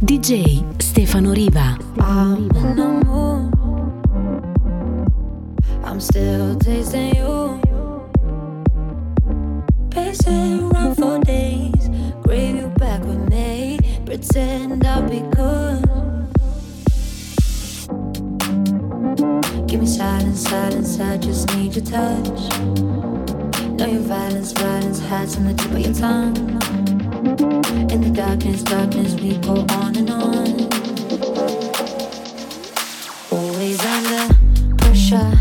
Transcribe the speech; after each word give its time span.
DJ 0.00 0.64
Stefano 0.80 1.34
Riva. 1.34 1.76
I'm, 1.98 2.50
I'm 5.84 6.00
still 6.00 6.56
tasting 6.58 7.16
you. 7.16 7.60
Pacing 9.90 10.72
around 10.72 10.94
for 10.94 11.18
days. 11.20 11.90
Grave 12.22 12.56
you 12.56 12.68
back 12.78 13.02
with 13.04 13.28
me. 13.28 13.78
Pretend 14.06 14.86
I'll 14.86 15.02
be 15.02 15.20
good. 15.36 15.84
Give 19.66 19.80
me 19.80 19.86
silence, 19.86 20.48
silence. 20.48 20.98
I 20.98 21.18
just 21.18 21.54
need 21.54 21.76
your 21.76 21.84
touch. 21.84 23.09
Know 23.80 23.86
your 23.86 24.02
violence, 24.02 24.52
violence 24.52 25.00
hides 25.00 25.36
on 25.38 25.46
the 25.46 25.54
tip 25.54 25.70
of 25.70 25.78
your 25.78 25.94
tongue. 25.94 26.36
In 27.90 28.02
the 28.02 28.10
darkness, 28.14 28.62
darkness, 28.62 29.14
we 29.14 29.38
go 29.38 29.64
on 29.70 29.96
and 29.96 30.10
on. 30.10 30.68
Always 33.30 33.82
under 33.82 34.34
pressure. 34.76 35.32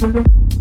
Pressure. 0.00 0.53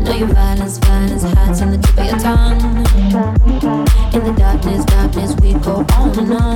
no 0.00 0.26
violence 0.26 0.78
violence 0.78 1.22
hurts 1.22 1.60
in 1.60 1.70
the 1.70 1.78
tip 1.78 1.98
on 5.92 6.18
and 6.18 6.32
on. 6.32 6.49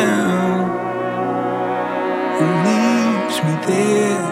down 0.00 0.80
leaves 2.66 3.36
me 3.46 3.54
there. 3.70 4.24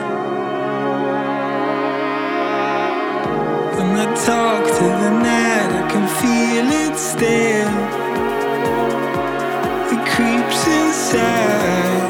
When 3.76 3.90
I 4.04 4.06
talk 4.28 4.62
to 4.78 4.86
the 5.02 5.12
night, 5.30 5.70
I 5.80 5.84
can 5.92 6.06
feel 6.20 6.66
it 6.84 6.94
still. 7.12 7.74
It 9.94 10.02
creeps 10.12 10.60
inside 10.78 12.08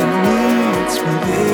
and 0.00 0.10
leads 0.26 0.96
me 1.06 1.14
there. 1.26 1.45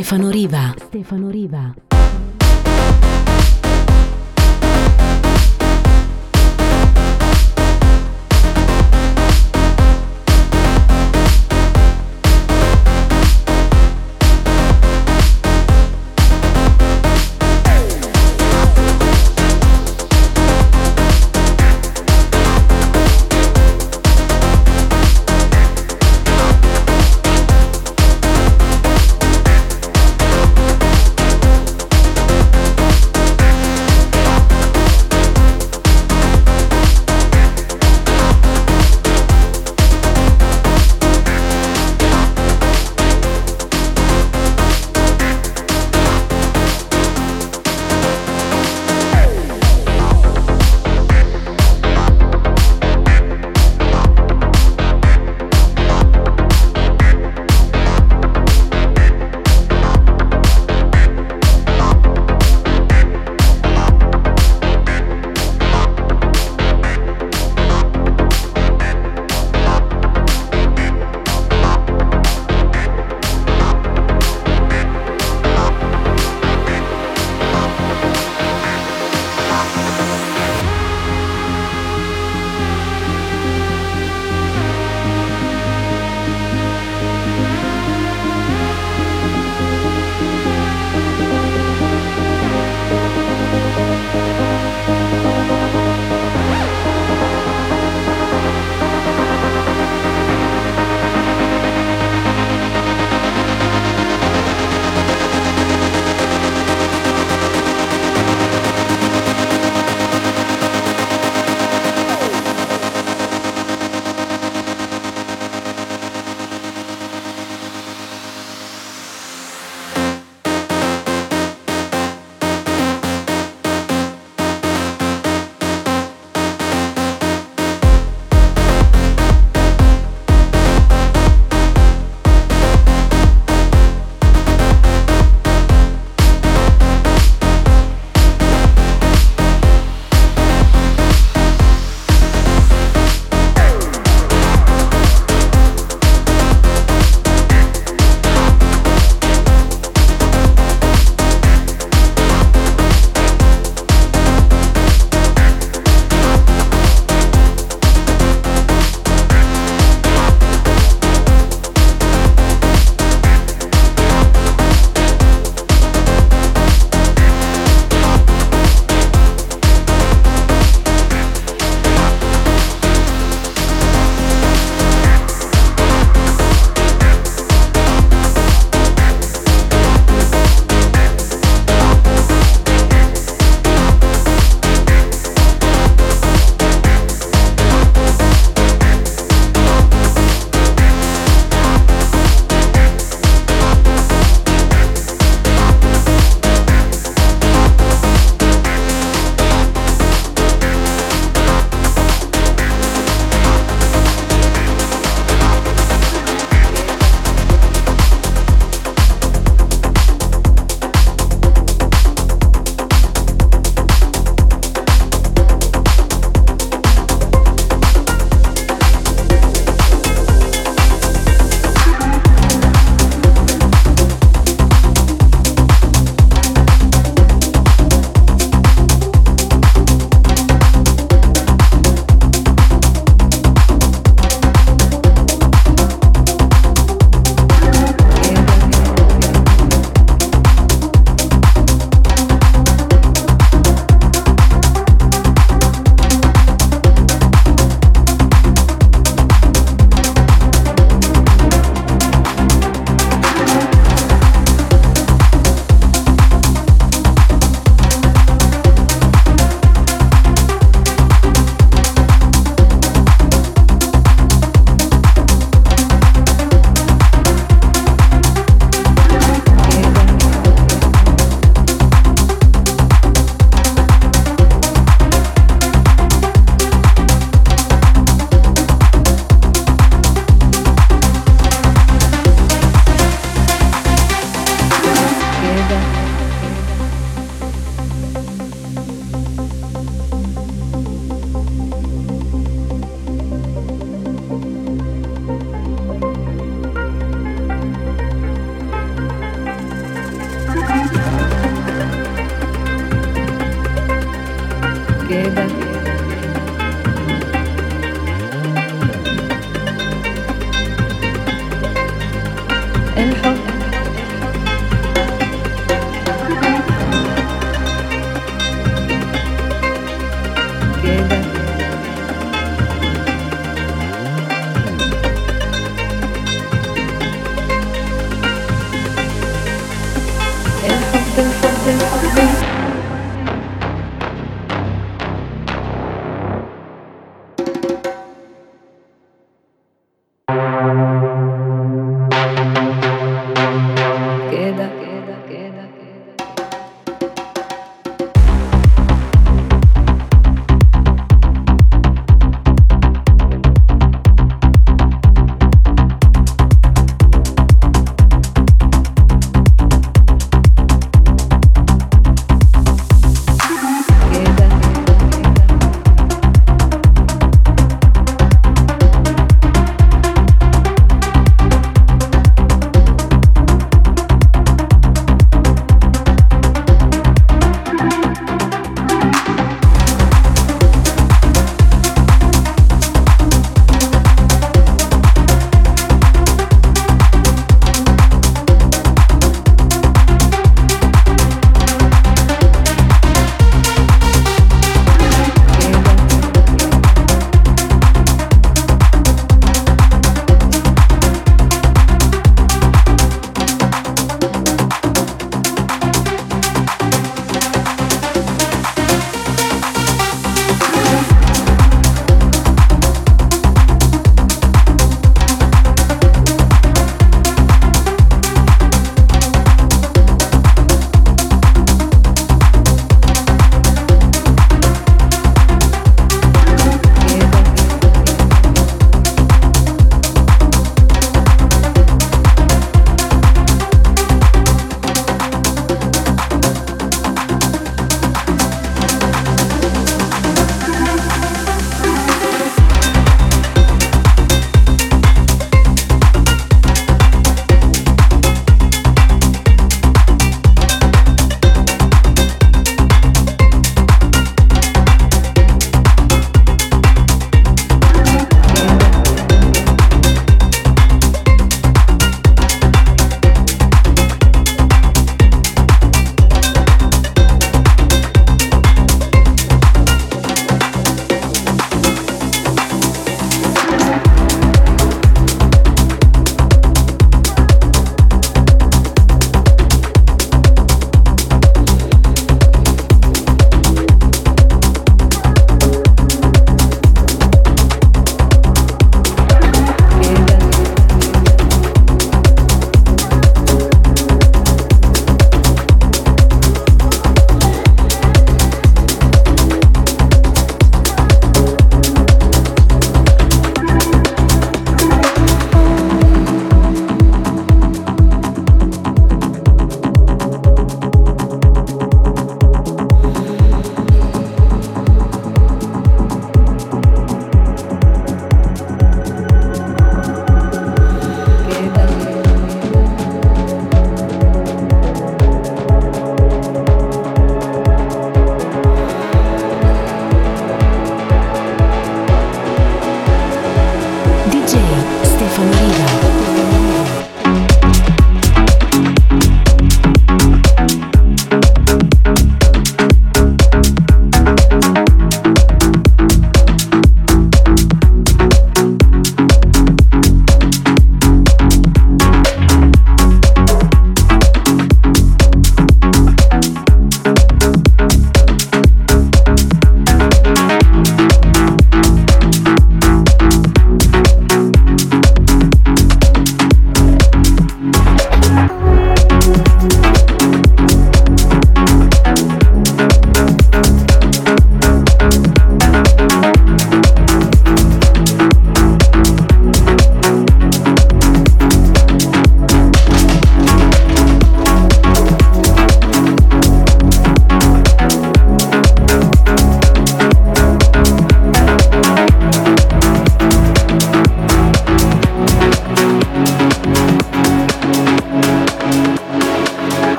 Stefano 0.00 0.30
Riva. 0.30 0.74
Stefano 0.78 1.28
Riva. 1.28 1.89